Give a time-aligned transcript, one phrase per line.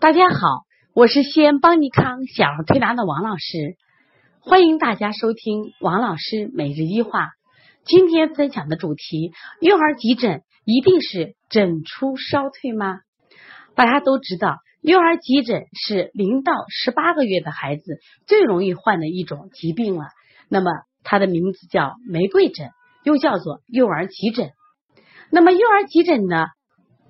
[0.00, 0.62] 大家好，
[0.94, 3.76] 我是西安邦尼康小儿推拿的王老师，
[4.38, 7.30] 欢迎大家收听王老师每日一话。
[7.84, 13.00] 今天分享的主题：幼儿急诊一定是诊出烧退吗？
[13.74, 20.04] 大家都知道，幼儿急诊是零到十八个月的孩子最容易患的一种疾病了。
[20.48, 20.70] 那么
[21.02, 22.70] 它的名字叫玫瑰疹，
[23.02, 24.52] 又叫做幼儿急诊。
[25.32, 26.46] 那么幼儿急诊呢，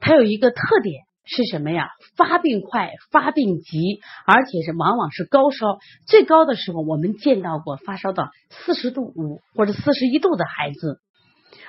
[0.00, 1.04] 它有一个特点。
[1.30, 1.90] 是什么呀？
[2.16, 11.00] 发病快，发病急，而且是往往是高烧，最高的时候我们见到过发烧到四十度五或者四十一度的孩子，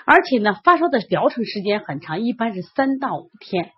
[0.05, 3.69] 而且呢，发烧的疗程时间很长，一般是三到五天。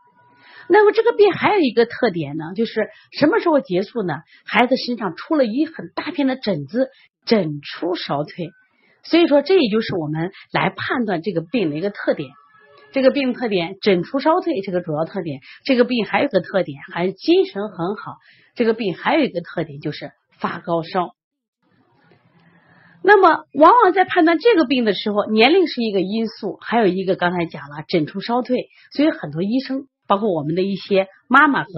[0.69, 4.13] 那么这个病还有一个特点呢，就是什么时候结束呢？
[4.45, 6.89] 孩子身上出了一很大片的疹子，
[7.25, 8.51] 疹出烧退。
[9.03, 12.29] 所以说，这也就是我们来判断这个病的一个特点。
[12.91, 15.39] 这个病特点，疹出烧退，这个主要特点。
[15.63, 18.17] 这个病还有个特点，还精神很好。
[18.53, 21.11] 这个病还有一个特点，就是发高烧。
[23.01, 28.67] 那么，往往在判断这个病的时候，年龄是一个因素，还有一个刚才讲了，疹出烧退。
[28.91, 31.71] 所以，很多医生，包括我们的一些妈妈和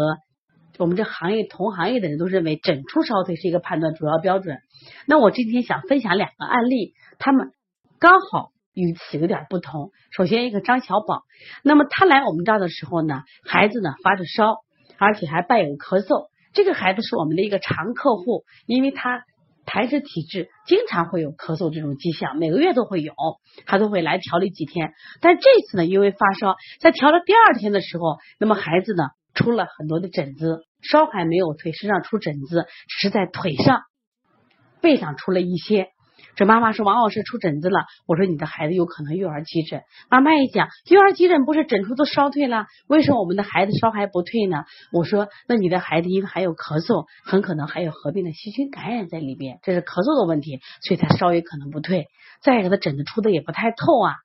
[0.80, 4.58] 我们这行业同行业的人都认为，疹出烧退是一个判断主要标准。
[5.06, 7.52] 那我今天想分享两个案例，他们
[8.00, 8.53] 刚好。
[8.74, 9.92] 语气有点不同。
[10.12, 11.24] 首先，一个张小宝，
[11.64, 14.58] 那么他来我们这儿的时候呢，孩子呢发着烧，
[14.98, 16.28] 而且还伴有咳嗽。
[16.54, 19.24] 这个孩子是我们的一个常客户，因为他
[19.66, 23.14] 痰湿体质，经常会有咳嗽这种迹象，每个月都会有，
[23.66, 24.94] 他都会来调理几天。
[25.22, 33.82] 但这次呢，因为发烧，在调了第二天的时候，那么孩子呢出了很多的疹子，烧还没有退，身上出疹子，只是在腿上、
[34.82, 35.90] 背上出了一些。
[36.36, 39.82] 这妈妈说王老师出疹子了，我说你的孩子有可能幼儿急疹。
[40.10, 44.64] 妈妈一讲幼儿急疹不是疹出都烧退了，为什么我们的孩子烧还不退呢？
[44.92, 52.08] 我说那你的孩子因为还有咳嗽，很可能还有合并的细菌感染在里边，这是咳嗽的问题，所以他烧也可能不退。
[52.42, 54.16] 再一个他疹子出的也不太透啊，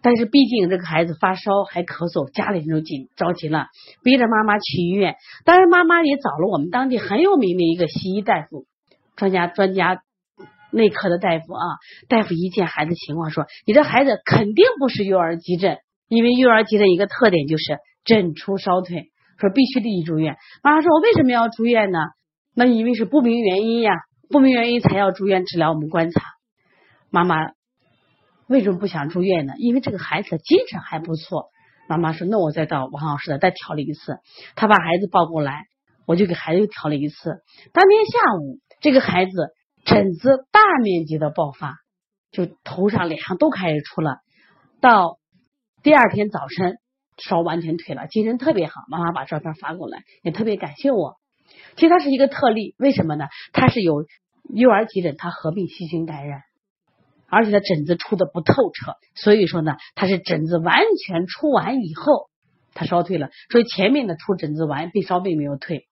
[0.00, 3.66] 但是毕竟这个孩子发烧还咳嗽，家里人就紧着急了，
[4.02, 5.16] 逼着妈妈去医院。
[5.44, 8.64] 当然妈妈也找了我们当地很有名的一个西医大夫，
[9.14, 10.00] 专家专家。
[10.72, 11.64] 内科的大夫啊，
[12.08, 15.78] 大夫一见孩子情况说：“你这孩子肯定不是幼儿急诊，
[16.08, 21.98] 因为幼儿急诊一个特点就是疹出烧退，说必须立即住院。”妈妈说：“我为什么要住院呢？
[22.54, 23.92] 那因为是不明原因呀，
[24.28, 26.20] 不明原因才要住院治疗，我们观察。”
[27.10, 27.36] 妈妈
[28.48, 29.54] 为什么不想住院呢？
[29.58, 31.46] 因为这个孩子的精神还不错。
[31.88, 34.18] 妈妈说：“那我再到王老师的再调了一次。”
[34.56, 35.62] 他把孩子抱过来，
[36.06, 37.14] 我就给孩子又调了一次。
[37.72, 39.32] 当天下午，这个孩子。
[39.96, 41.76] 疹子大面积的爆发，
[42.30, 44.18] 就头上、脸上都开始出了。
[44.82, 45.16] 到
[45.82, 46.76] 第二天早晨，
[47.16, 48.82] 烧完全退了，精神特别好。
[48.88, 51.14] 妈妈把照片发过来，也特别感谢我。
[51.76, 53.24] 其实它是一个特例，为什么呢？
[53.54, 54.04] 它是有
[54.52, 56.42] 幼儿急诊，它合并细菌感染，
[57.30, 62.28] 而且它疹子出的不透彻，所以说呢，它是疹子完全出完以后，
[62.74, 63.30] 它烧退了。
[63.50, 65.86] 所以前面的出疹子完，被烧并没有退。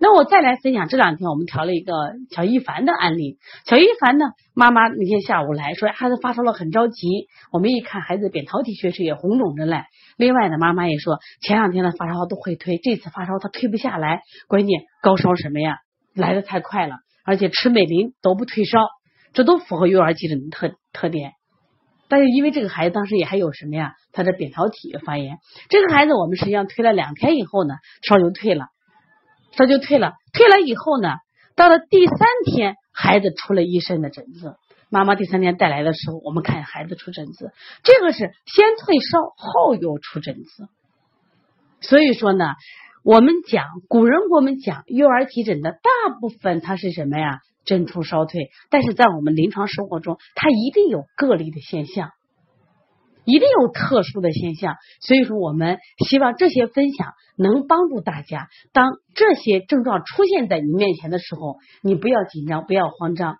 [0.00, 1.92] 那我再来分享这两天我们调了一个
[2.30, 3.38] 小一凡的案例。
[3.66, 7.26] 小一凡呢，妈妈那天下午来说孩子发烧了，很着急。
[7.52, 9.82] 我们一看孩子扁桃体确实也红肿着嘞。
[10.16, 14.22] 另外呢，妈妈也说前两天的发烧都会退，这次发烧他退不下来。
[14.46, 15.78] 关键高烧什么呀？
[16.14, 18.78] 来的太快了，而且吃美林都不退烧，
[19.32, 21.32] 这都符合幼儿急诊的特特点。
[22.08, 23.92] 但是因为这个孩子当时也还有什么呀？
[24.12, 25.38] 他的扁桃体发炎。
[25.68, 28.66] 这个孩子我们实际上推了两天以后呢，烧就退了。
[29.58, 31.16] 他就退了，退了以后呢，
[31.56, 34.54] 到了第三天，孩子出了一身的疹子。
[34.88, 37.50] 妈妈第三天带来的时候，我们看孩子出疹子，
[37.82, 40.68] 这个是先退烧后又出疹子。
[41.80, 42.54] 所以说呢，
[43.02, 47.40] 我们讲古人给我们讲幼儿急诊的大部分它是什么呀？
[47.64, 52.12] 疹出烧退，但是在我们临床生活中，它一定有个例的现象。
[53.28, 55.76] 一定有特殊的现象，所以说我们
[56.08, 58.48] 希望这些分享能帮助大家。
[58.72, 63.36] 当这些症状出现在你面前的时候，你不要紧张，不要慌张。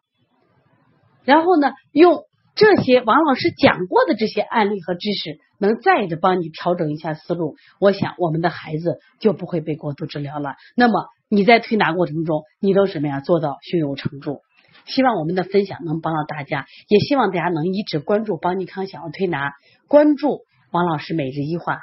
[1.24, 2.22] 然后呢，用
[2.54, 7.56] 这些王老师讲过的这些案例和知识，能再的帮你调整一下思路。
[7.80, 10.56] 我想我们的孩子就不会被过度治疗了。
[10.76, 13.20] 那么你在推拿过程中，你都什么呀？
[13.20, 14.42] 做到胸有成竹。
[14.88, 19.52] 希望我们的分享能帮到大家，也希望大家能一直关注邦尼康小儿推拿，
[19.86, 20.40] 关注
[20.72, 21.78] 王老师每日一话。